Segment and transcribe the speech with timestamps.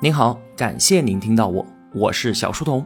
[0.00, 2.84] 您好，感谢您听到我，我是小书童。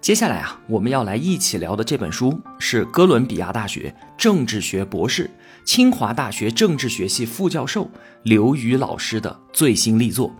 [0.00, 5.30] 接下来啊，我们要来一起聊的这本书是哥伦比亚大学政治学博士、
[5.64, 7.90] 清华大学政治学系副教授
[8.22, 10.34] 刘宇老师的最新力作，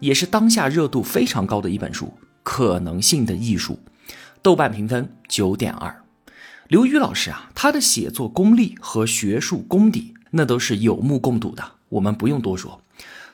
[0.00, 2.06] 也是当下热度非常高的一本书
[2.42, 3.78] 《可能性的艺术》，
[4.42, 6.02] 豆瓣评分九点二。
[6.66, 12.82] 刘宇老师啊，他的写作功力和学术功底那都是有目共睹的，我们不用多说。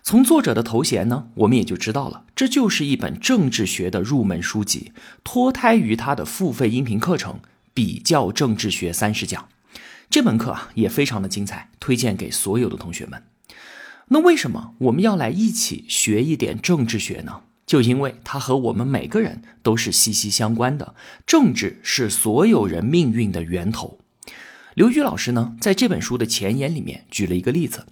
[0.03, 4.93] 从作者的头衔呢，我们也就知道了，这就是一本政治学的入门书籍，
[5.25, 7.33] 脱胎于他的付费音频课程
[7.73, 9.43] 《比较政治学三十讲》。
[10.11, 13.23] 这门课啊也非常的精彩，推荐给所有的同学们。
[14.09, 17.41] 那为什么我们要来一起学一点政治学呢？
[17.65, 20.95] 就因为它和我们每个人都是息息相关的，
[21.27, 23.99] 政治是所有人命运的源头。
[24.75, 27.87] 刘瑜老师呢，在这本书的前言里面举了一个例子。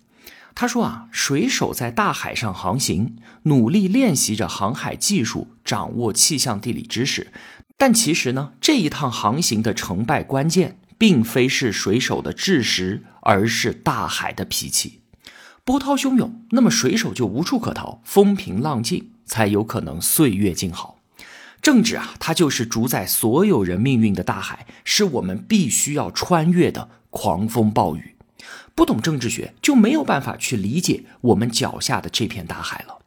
[0.55, 7.33] 他说啊，水手在大海上航行，努力练习着航海技术，掌握气象地理知识。
[7.77, 15.01] 但其实呢，这一趟航行的成败关键，并非是水手的智识，而是大海的脾气。
[15.65, 21.01] 波涛汹涌，那么水手就无处可逃，风平浪静才有可能岁月静好。
[21.61, 28.15] 政治啊，它就是主宰所有人命运的大海，是我们必须要穿越的狂风暴雨。
[28.75, 32.99] 不懂政治学就没有办法去理解我们脚下的这片大海了。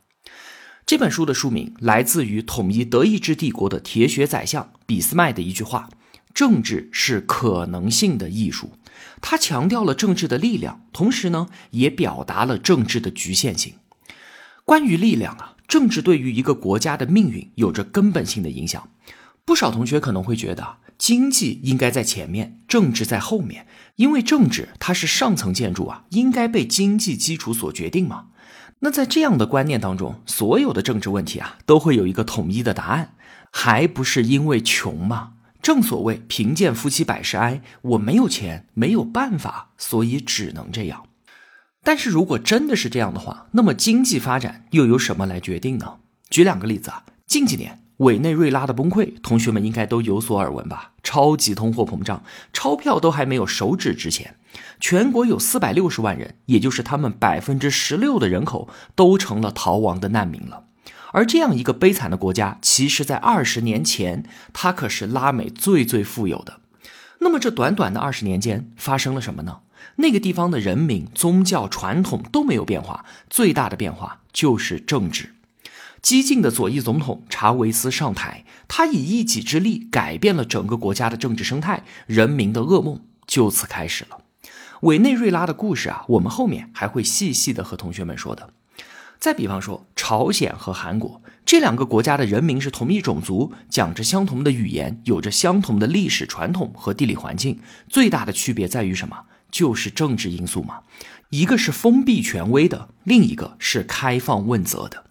[0.85, 5.89] 这本书的书名来自于统一德意志帝国的铁血宰相俾斯麦的一句话
[6.33, 8.71] ：“政治是可能性的艺术。”
[9.19, 13.73] 他强调了政治的力量，同时呢，也表达了政治的局限性。
[14.63, 18.89] 关于力量啊，政治对于一个国家的命运有着根本性的影响。
[19.43, 20.77] 不少同学可能会觉得。
[20.97, 28.27] 经济应该在前面，政治在后面，因为政治它是上层建筑啊，应该被经济基础所决定嘛。
[28.79, 33.15] 那在这样的观念当中，所有的政治问题啊，都会有一个统一的答案，
[33.51, 35.33] 还不是因为穷吗？
[35.61, 41.05] 正所谓贫贱夫妻百事哀，我没有钱，没有办法，所以只能这样。
[41.83, 45.97] 但是如果真的是这样的话，那么经济发展又由什么来决定呢？
[46.29, 47.86] 举两个例子啊，近几年。
[47.97, 50.91] 委内瑞拉的崩溃，同学们应该都有所耳闻吧？
[51.01, 54.35] 超级通货膨胀，钞票都还没有手指值钱，
[54.79, 60.65] 全国有四百六十万人，也就是他们百分之十六的人口，都成了逃亡的难民了。
[61.11, 66.59] 而这样一个悲惨的国家，其实在二十年前，它可是拉美最最富有的。
[67.19, 69.61] 那么这短短的二十年间，发生了什么呢？
[69.95, 75.33] 那个地方的人民、宗教、传统都没有变化，最大的变化就是政治。
[76.01, 84.19] 激进的左翼总统查韦斯上台，他以一己之力改变了整个国家的政治生态，人民的噩梦就此开始了。
[84.81, 88.53] 委内瑞拉的故事啊，我们后面还会细细的和同学们说的。
[89.19, 97.59] 再比方说，朝鲜和韩国这两个国家的人民是同一种族，讲着相同的语言，有着相同的历史传统和地理环境，
[97.89, 99.17] 最大的区别在于什么？
[99.49, 100.81] 就是政治因素嘛。
[101.31, 105.05] 一个是封闭权威的，另一个是开放问责的。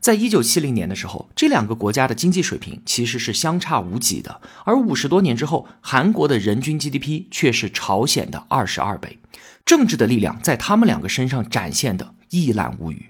[0.00, 9.18] 在一九七零年的时候，这两个国家的经济水平其实是相差无几的，而五十多年之后，韩国的人均 GDP 却是朝鲜的二十二倍，
[9.64, 13.06] 政治的力量在他们两个身上展现的一览无余。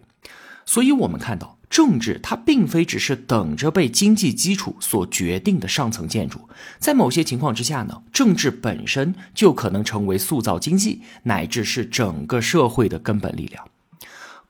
[0.64, 6.48] 所以，我们看到政治它并非只是等着被经济基础所决定的上层建筑，
[6.78, 13.64] 在某些情况之下呢，政治本身就可能成为塑造经济乃至是整个社会的根本力量。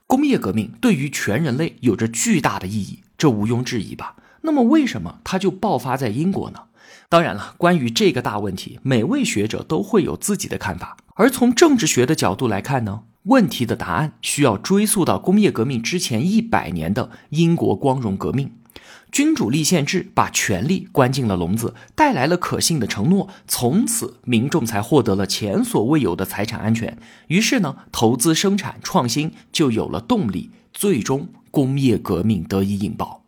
[0.07, 4.15] 工业革命对于全人类有着巨大的意义，这毋庸置疑吧？
[4.43, 6.61] 那么为什么它就爆发在英国呢？
[7.09, 10.95] 当然了，关于这个大问题，每位学者都会有自己的看法。
[11.15, 18.53] 而从政治学的角度来看呢，问题的答案需要追溯到工业革命之前一百年的英国光荣革命。
[19.11, 26.97] 君主立宪制把权力关进了笼子，带来了可信的承诺，从此民众才获得了前所未有的财产安全。
[27.27, 33.23] 于是呢，投资、生产、创新就有了动力，最终工业革命得以引爆。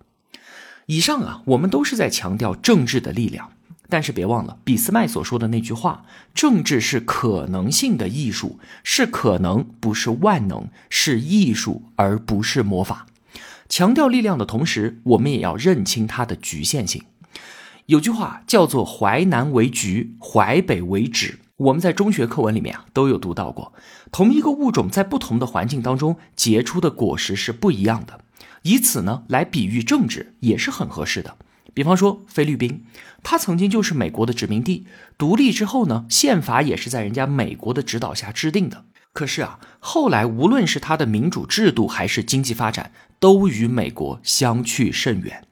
[0.87, 3.51] 以上啊，我们都是在强调政治的力量，
[3.87, 6.03] 但是别忘了俾斯麦所说的那句话：
[6.35, 13.07] 政治是可能性的艺术，是可能，不是万能，是艺术而不是魔法。
[13.69, 17.03] 强调力量的同时，我们也要认清它的局限性。
[17.85, 23.71] 有句话叫做“淮南为橘，淮北为枳”，我们在中学课文里面啊都有读到过。
[24.11, 28.21] 同一个物种在不同的环境当中结出的果实是不一样的，
[28.63, 31.37] 以此呢来比喻政治也是很合适的。
[31.75, 32.83] 比方说菲律宾，
[33.21, 38.85] 它曾经就是美国的殖民地，独立之后呢，宪法也是在人家美国的指导下制定的。
[39.13, 45.43] 可是啊，后来无论是它的民主制度还是经济发展，都与美国相去甚远。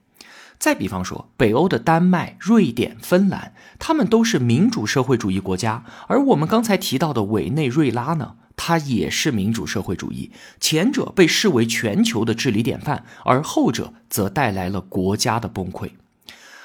[0.58, 10.32] 再比方说，北欧的丹麦、瑞典、芬兰，他们都是民主社会主义国家，而我们刚才提到的委内瑞拉呢，它也是民主社会主义。
[10.58, 15.90] 前者被视为全球的治理典范，而后者则带来了国家的崩溃。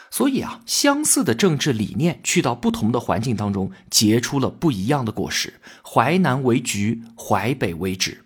[0.10, 5.60] 所以啊，相似的政治理念去到不同的环境当中，结出了不一样的果实。
[5.84, 8.18] 淮南为橘，淮北为枳。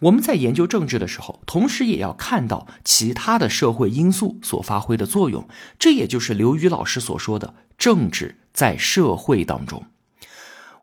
[0.00, 5.48] 我们在研究政治的时候，同时也要看到其他的社会因素所发挥的作用。
[5.78, 9.84] 这也就是刘宇老师所说的“政治在社会当中”。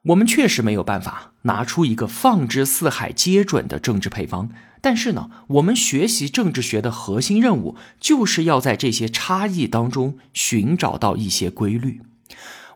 [0.08, 4.50] 我们确实没有办法拿出一个放之四海皆准的政治配方。
[4.82, 12.02] 但是呢，我们学习政治学的核心任务，就是要在这些差异当中寻找到一些规律。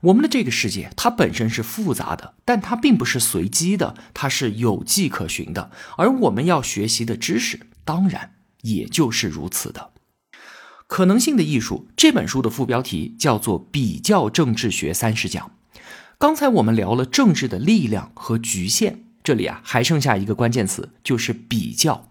[0.02, 5.72] 我们的这个世界，它本身是复杂的，但它并不是随机的，它是有迹可循的。
[5.98, 9.92] 而我们要学习的知识，当然也就是如此的。
[10.88, 15.52] 可能性的艺术这本书的副标题叫做《比较政治学三十讲》。
[16.18, 19.04] 刚才我们聊了政治的力量和局限。
[19.24, 22.08] 这里啊，还剩下一个关键词，就是比较。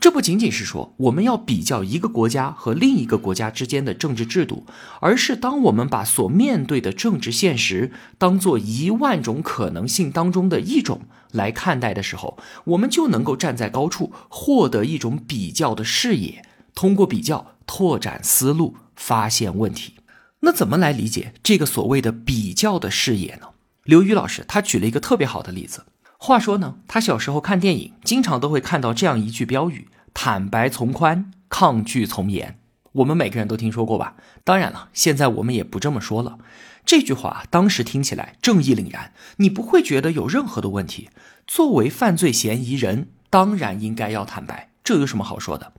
[0.00, 4.64] 这不仅仅是说我们要比较一个国家和另一个国家之间的政治制度，
[5.00, 11.02] 而是当我们把所面对的政治现实当做一万种可能性当中的一种
[11.32, 16.44] 来看待的时候，我们就能够站在高处，获得一种比较的视野，
[16.74, 19.94] 通过比较拓展思路，发现问题。
[20.40, 23.48] 那怎么来理解这个所谓的比较的视野呢？
[23.82, 25.84] 刘宇老师他举了一个特别好的例子。
[26.20, 32.58] 话说呢，他小时候看电影，经常都会看到这样一句标语：“坦白从宽，抗拒从严。”
[32.90, 34.16] 我们每个人都听说过吧？
[34.42, 36.38] 当然了，现在我们也不这么说了。
[36.84, 41.08] 这句话当时听起来正义凛然，你不会觉得有任何的问题。
[41.46, 45.72] 作为犯罪嫌疑人，当然应该要坦白，这有什么好说的？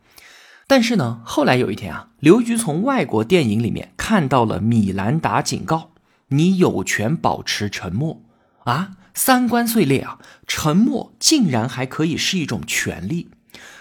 [0.67, 5.91] 但是呢，后来有一天啊，刘局从外国电影里面看到了米兰达警告
[6.29, 8.21] ：“你有权保持沉默。”
[8.63, 8.91] 啊！
[9.21, 10.17] 三观碎裂啊！
[10.47, 13.27] 沉默竟然还可以是一种权利。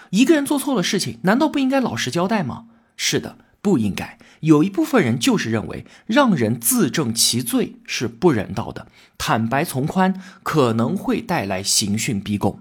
[0.09, 2.65] 一个人做错了事情，难道不应该老实交代吗？
[2.97, 4.17] 是的，不应该。
[4.41, 8.87] 有一部分人就是认为让人自证其罪是不人道的，
[9.17, 12.59] 坦白从宽可能会带来刑讯逼供。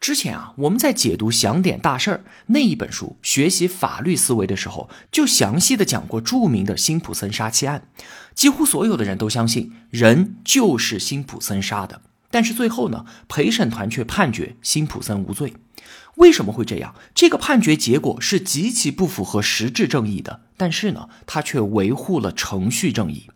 [0.00, 7.86] 之前啊，我们在解读《想点大事儿》那一本书，学习法律思维的时候，就详细的讲过著名的辛普森杀妻案。
[8.34, 12.00] 几乎所有的人都相信人就是辛普森杀的，
[12.30, 15.52] 但是最后呢，陪审团却判决辛普森无罪。
[16.16, 16.94] 为什么会这样？
[17.14, 23.28] 这个判决结果是极其不符合实质正义的，但是呢，他却维护了程序正义。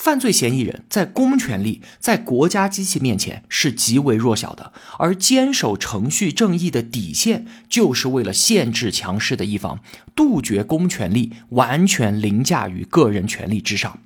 [0.00, 9.80] 犯罪嫌疑人在公权力、在国家机器面前是极为弱小的，而坚守程序正义的底线，就是为了限制强势的一方，
[10.16, 13.98] 杜绝公权力完全凌驾于个人权利之上。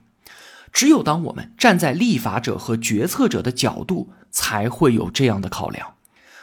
[0.73, 5.94] 只有当我们站在立法者和决策者的角度，才会有这样的考量。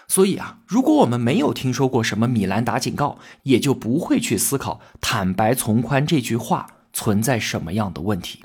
[0.07, 8.43] 所以啊，如果我们没有听说过什么米兰达警告，也就不会去思考“坦白从宽”这句话存在什么样的问题。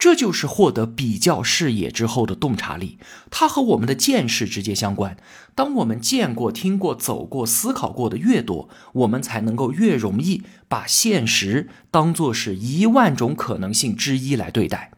[0.00, 2.98] 这就是获得比较视野之后的洞察力，
[3.30, 5.18] 它和我们的见识直接相关。
[5.54, 14.90] 当我们见过、听过、走过、思考过的越多，我们才能够越容易把现实当作是一万种可能性之一来对待。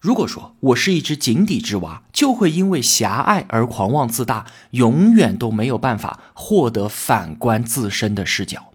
[0.00, 8.73] 如果说我是一只井底之蛙，就会因为狭隘而狂妄自大，永远都没有办法获得反观自身的视角。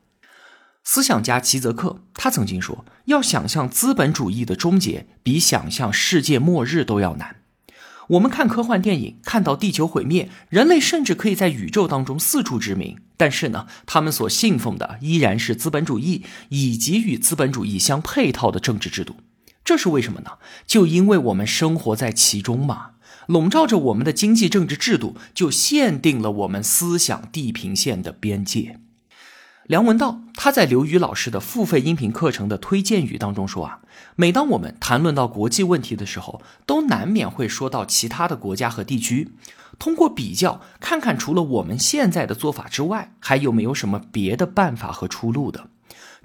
[0.92, 7.36] 思想家齐泽克他曾经说：“要想象资本主义的终结，比想象世界末日都要难。”
[8.10, 19.18] 我们看科幻电影，看到地球毁灭，人类甚至可以在宇宙当中四处殖民，但是呢，他们所信奉的依然是资本主义以及与资本主义相配套的政治制度。
[19.64, 20.40] 这是为什么呢？
[20.66, 22.94] 就因为我们生活在其中嘛，
[23.28, 28.80] 笼罩着我们的经济政治制度，就限定了我们思想地平线的边界。
[29.70, 33.82] 梁文道他在刘宇老师的付费音频课程的推荐语当中说啊，
[34.16, 39.32] 每当我们谈论到国际问题的时候，都难免会说到其他的国家和地区，
[39.78, 45.68] 通过比较看看除了我们现在的做法之外，还有没有什么别的办法和出路的。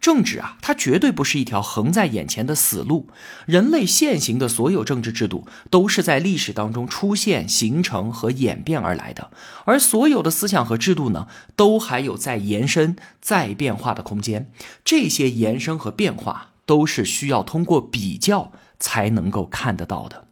[0.01, 3.09] 政治啊，它绝对不是一条横在眼前的死路。
[3.47, 9.31] 人类现行的所有政治制度都是在历史当中出现、形成和演变而来的，
[9.65, 14.51] 而所有的思想和制度呢，都还有在延伸、在变化的空间。
[14.85, 20.27] 这些延伸和变化都是需要通过比较才能够看得到的。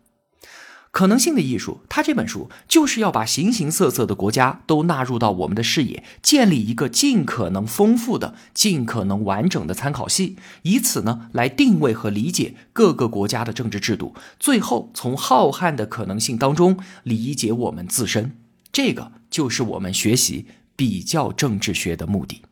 [0.93, 18.37] 可能性的艺术，它这本书就是要把形形色色的国家都纳入到我们的视野，建立一个尽可能丰富的、尽可能完整的参考系，以此呢来定位和理解各个国家的政治制度，最后从浩瀚的可能性当中理解我们自身。
[18.71, 20.47] 这个就是我们学习
[20.77, 22.43] 比较政治学的目的。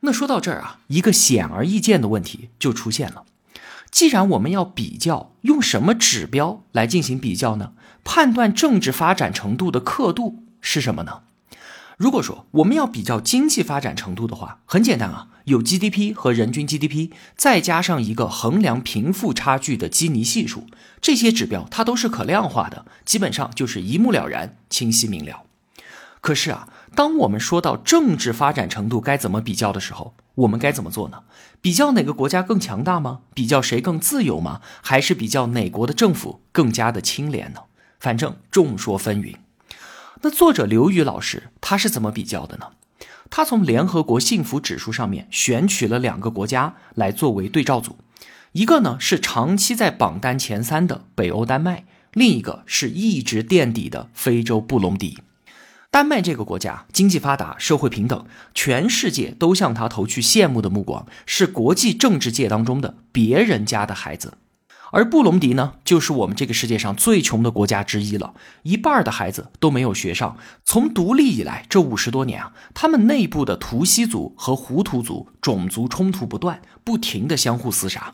[0.00, 3.24] 那说到这儿啊，一个显而易见的问题就出现了。
[3.96, 7.72] 既然我们要比较，用什么指标来进行比较呢？
[8.04, 11.22] 判断政治发展程度的刻度是什么呢？
[11.96, 20.66] 如果说我们要比较经济发展程度的话，很简单啊，有 GDP 和人均 GDP，再加上一个衡量贫富差距的基尼系数，
[21.00, 25.44] 这些指标它都是可量化的，基本上就是一目了然、清晰明了。
[26.20, 26.68] 可是啊。
[26.94, 31.24] 当我们说到政治发展程度该怎么比较的时候，我们该怎么做呢？
[31.60, 33.20] 比较哪个国家更强大吗？
[33.34, 34.60] 比较谁更自由吗？
[34.82, 37.60] 还是比较哪国的政府更加的清廉呢？
[37.98, 39.36] 反正众说纷纭。
[40.22, 42.68] 那作者刘宇老师他是怎么比较的呢？
[43.28, 47.96] 他从联合国幸福指数上面选取了两个国家来作为对照组，
[48.52, 55.18] 一个呢是长期在榜单前三的北欧丹麦，另一个是一直垫底的非洲布隆迪。
[55.96, 64.36] 丹麦这个国家经济发达，社会平等，全世界都向他投去羡慕的目光，是国际政治界当中的别人家的孩子。
[64.90, 68.34] 而布隆迪呢，就是我们这个世界上最穷的国家之一了，
[68.64, 70.36] 一半的孩子都没有学上。
[70.66, 78.12] 从独立以来这五十多年啊，他们内部的图西族和胡图族种族冲突不断，不停的相互厮杀。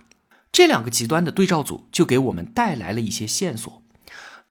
[0.52, 3.81] 这两个极端的对照组就给我们带来了一些线索。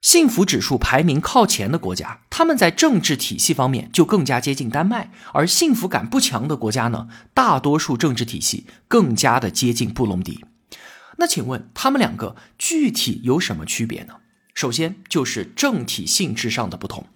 [0.02, 10.44] 幸福指数排名靠前的国家，他们在政治体系方面就更加接近丹麦；而幸福感不强的国家呢，大多数政治体系更加的接近布隆迪。
[11.18, 14.14] 那请问他们两个具体有什么区别呢？
[14.54, 17.06] 首先就是政体性质上的不同。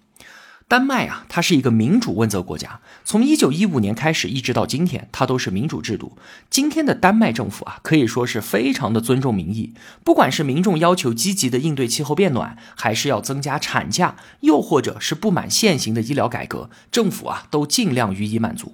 [0.69, 6.17] 丹麦啊，它是一个民主问责国家，从一九一五年开始一直到今天，它都是民主制度。
[6.49, 18.73] 今天的丹麦政府啊，可以说是非常的尊重民意，不管是民众要求积极的应对气候变暖，还是要增加产假，又或者是不满现行的医疗改革，政府啊都尽量予以满足。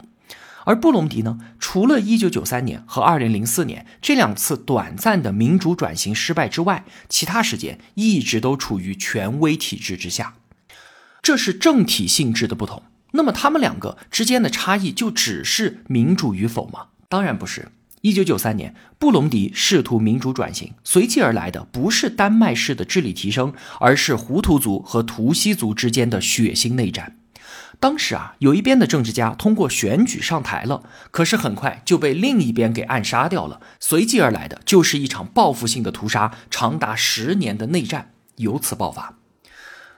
[0.65, 10.33] 而布隆迪呢，除了一九九三年和二零零四年这两次短暂的民主转型失败之外，其他时间一直都处于权威体制之下。
[11.23, 16.87] 这是政体性质的不同，那么他们两个之间的差异就只是民主与否吗？
[17.07, 17.69] 当然不是。
[18.01, 27.15] 一九九三年，布隆迪试图民主转型，随即而来的不是丹麦式的治理提升，而是胡图族和图西族之间的血腥内战。
[27.79, 33.61] 当时啊，有一边的政治家通过选举上台了，可是很快就被另一边给暗杀掉了。
[33.79, 39.19] 随即而来的就是一场报复性的屠杀，长达十年的内战由此爆发。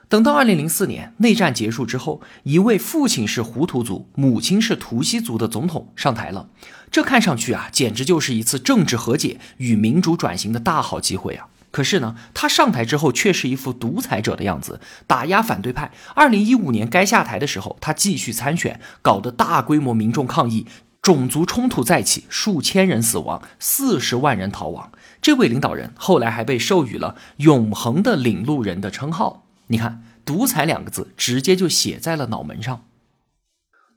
[0.08, 6.48] 等到二零零四年内战结束之后，一位父亲是胡图族、母亲是图西族的总统上台了。
[6.92, 11.48] 这看上去啊，简直就是一次政治和解与民主转型的大好机会啊！
[11.72, 15.90] 可是呢，他上台之后却是一副独裁者的样子，打压反对派。
[16.14, 20.66] 二零一五年该下台的时候，他继续参选，搞得大规模民众抗议，
[21.02, 24.92] 种族冲突再起，数千人死亡，四十万人逃亡。
[25.20, 29.42] 这位领导人后来还被授予了“永恒的领路人”的称号。
[29.68, 32.84] 你看，独裁两个字直接就写在了脑门上。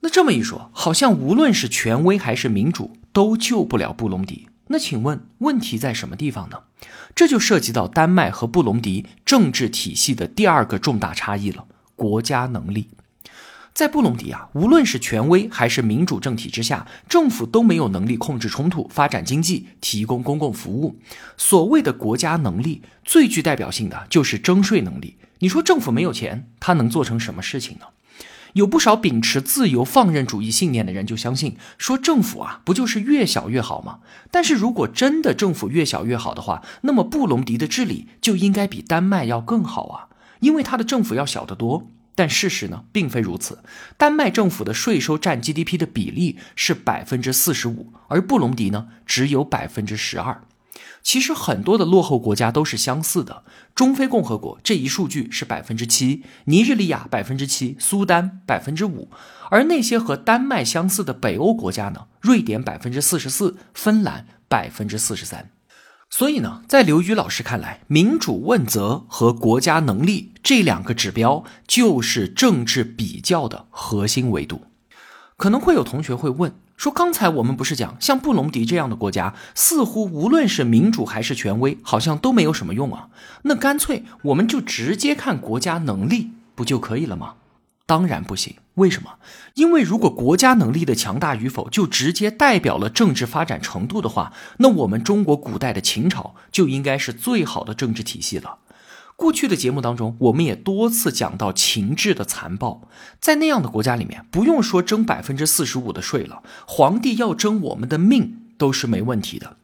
[0.00, 4.48] 那这么一说，好像无论是权威还是民主，都救不了布隆迪。
[4.68, 6.60] 那请问问题在什么地方呢？
[7.14, 12.88] 这就涉及到丹麦和布隆迪政治体系的第二个重大差异了——国家能力。
[13.72, 20.98] 在布隆迪啊，无论是权威还是民主政体之下，政府都没有能力控制冲突、发展经济、提供公共服务。
[21.36, 25.16] 所谓的国家能力，最具代表性的就是征税能力。
[25.38, 27.86] 你说政府没有钱，他能做成什么事情呢？
[28.54, 34.00] 有不少秉持自由放任主义信念的人就相信，说政府啊，不就是越小越好吗？
[34.30, 40.08] 但是如果真的政府越小越好的话，那么布隆迪的治理就应该比丹麦要更好啊，
[40.40, 41.86] 因为他的政府要小得多。
[42.14, 43.58] 但事实呢，并非如此。
[43.96, 50.42] 丹麦政府的税收占 GDP 的比例是百分之四十五，而布隆迪呢，只有百分之十二。
[51.02, 53.44] 其实很多的落后国家都是相似的。
[53.74, 59.08] 中非共和国这一数据是百分之七，尼日利亚百分之七，苏丹百分之五。
[59.50, 62.06] 而那些和丹麦相似的北欧国家呢？
[62.20, 65.50] 瑞典百分之四十四，芬兰百分之四十三。
[66.12, 74.62] 所以呢，在刘宇老师看来，民主问责和国家能力这两个指标就是政治比较的核心维度。
[75.36, 76.52] 可能会有同学会问。
[76.76, 83.08] 说刚才我们不是讲，像布隆迪这样的国家，似乎无论是民主还是权威，好像都没有什么用啊。
[83.42, 87.34] 那干脆我们就直接看国家能力，不就可以了吗？
[87.90, 88.54] 当然不行。
[88.74, 89.14] 为什么？
[89.54, 98.58] 因为如果国家能力的强大与否就直接代表了政治发展程度的话，那我们中国古代的秦朝就应该是最好的政治体系了。
[99.16, 102.88] 过去的节目当中，我们也多次讲到秦制的残暴，
[103.20, 109.56] 在那样的国家里面，不用说征百分之四十五的税了，皇帝要征我们的命都是没问题的。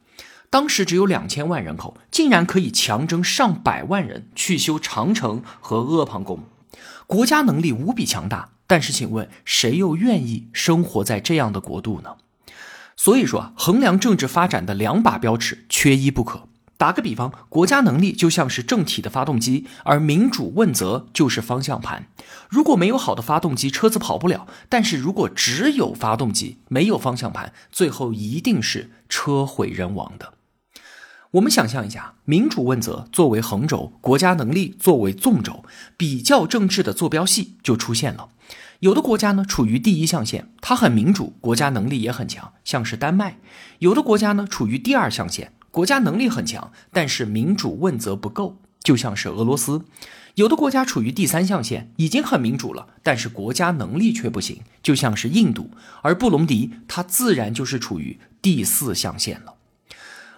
[0.49, 6.43] 当时只有两千万人口，竟然可以强征上百万人去修长城和阿房宫，
[7.05, 8.49] 国家能力无比强大。
[8.69, 12.17] 但是，请问谁又愿意生活在这样的国度呢？
[12.97, 16.49] 所以说啊，衡量政治发展的两把标尺缺一不可。
[16.75, 22.07] 打个比方，国家能力就像是政体的发动机，而民主问责就是方向盘。
[22.49, 30.33] 如果没有好的发动机，车子跑不了；但是如果只有发动机，没有方向盘，最后一定是车毁人亡的。
[31.31, 35.65] 我们想象一下，民主问责作为横轴，国家能力作为纵轴，
[35.97, 38.29] 比较政治的坐标系就出现了。
[38.79, 43.33] 有的国家呢处于第一象限，它很民主，国家能力也很强，像是丹麦；
[43.79, 45.51] 有的国家呢处于第二象限。
[45.69, 49.83] 国家能力很强，但是民主问责不够，就像是俄罗斯。
[50.35, 55.71] 有的国家处于第三象限，已经很民主了，但是国家能力却不行，就像是印度。
[56.03, 59.55] 而布隆迪，它自然就是处于第四象限了。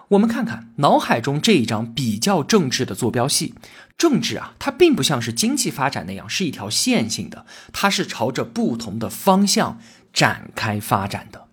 [0.10, 3.54] 我们看看脑海中这一张比较政治的坐标系，
[3.96, 9.80] 政治啊，它并不像是经济发展那样是一条线性的，它是朝着不同的方向
[10.12, 11.46] 展开发展的。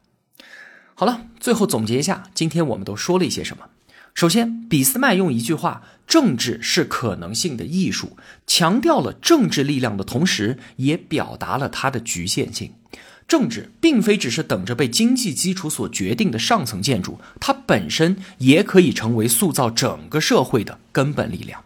[0.94, 3.64] 好了，最后总结一下，今天我们都说了一些什么。
[4.14, 12.72] 首先，俾斯麦用一句话“政治是可能性的艺术”，强调了政治力量的同时，也表达了它的局限性。
[13.28, 21.64] 政治并非只是等着被经济基础所决定的上层建筑，它本身也可以成为塑造整个社会的根本力量。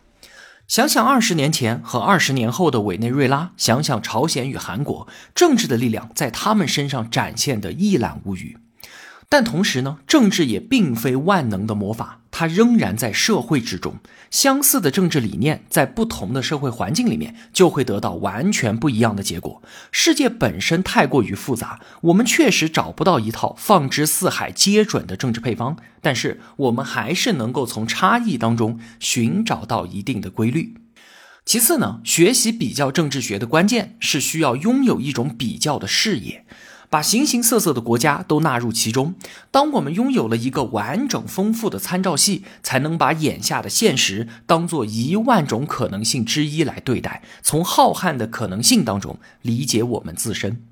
[0.67, 8.57] 想想二十年前和二十年后的委内瑞拉，想想朝鲜与韩国，政治的力量在他们身上展现的一览无余。
[9.29, 13.97] 但同时呢，政治也并非万能的魔法，它仍然在社会之中。
[14.31, 19.63] 相似的政治理念在不同的社会环境里面，就会得到完全不一样的结果。
[19.93, 25.77] 世界本身太过于复杂，我们确实找不到一套放之四海皆准的政治配方。
[26.01, 30.77] 但是我们还是能够从差异当中寻找到一定的规律。
[31.45, 36.47] 其次呢，学习比较政治学的关键是需要拥有一种比较的视野。
[36.91, 39.15] 把形形色色的国家都纳入其中。
[39.53, 50.63] 当我们拥有了一个完整丰富的参照系，才能把眼下的现实当做一万种可能性之一来对待，从浩瀚的可能性当中理解我们自身。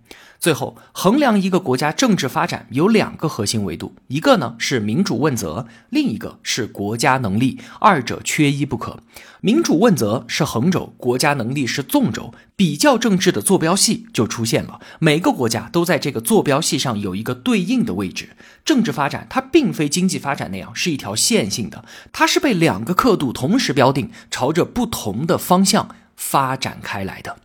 [0.41, 9.01] 最后，衡量一个国家政治发展有两个核心维度，一个呢是民主问责，另一个是国家能力，二者缺一不可。
[9.41, 14.81] 民主问责是横轴，国家能力是纵轴，比较政治的坐标系就出现了。
[15.01, 18.37] 每个国家都在这个坐标系上有一个对应的位置。
[18.65, 27.39] 政治发展它并非经济发展那样是一条线性的，它是被两个刻度同时标定，朝着不同的方向发展开来的。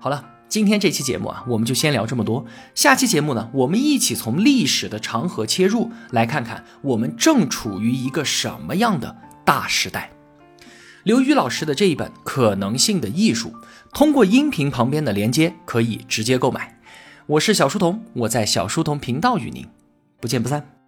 [0.00, 0.31] 好了。
[0.52, 2.44] 今天这期节目啊，我们就先聊这么多。
[2.74, 10.10] 下期节目呢，我们一起从历史的长河切入，来看看我们正处于一个什么样的大时代。
[11.04, 13.48] 刘宇老师的这一本《可能性的艺术》，
[13.94, 16.78] 通过音频旁边的连接可以直接购买。
[17.24, 19.66] 我是小书童，我在小书童频道与您
[20.20, 20.81] 不见不散。